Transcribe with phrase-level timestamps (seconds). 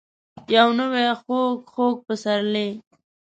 [0.55, 1.57] یو نوی خوږ.
[1.73, 2.67] خوږ پسرلی،